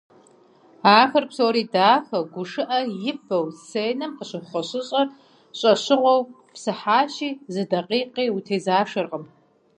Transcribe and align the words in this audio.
Ахэр 0.99 1.25
псори 1.29 1.63
дахэу, 1.73 2.23
гушыӏэр 2.33 2.87
и 3.09 3.13
бэу, 3.25 3.45
сценэм 3.57 4.11
къыщыхъу-къыщыщӏэр 4.17 5.07
щӏэщыгъуэу 5.59 6.21
псыхьащи, 6.53 7.29
зы 7.53 7.63
дакъикъи 7.71 8.33
утезашэркъым. 8.37 9.23